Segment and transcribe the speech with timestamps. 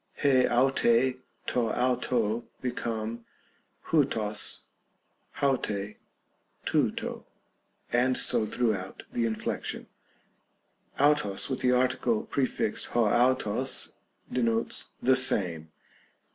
[0.23, 3.23] rj avnj, to avro, become
[3.89, 4.61] ovrog,
[5.35, 5.95] auT77,
[6.65, 7.25] Tovro,
[7.93, 9.85] and so throughout the inflection,
[10.97, 13.93] avros with the article prefixed (6 avros)
[14.33, 15.71] denotes" the same."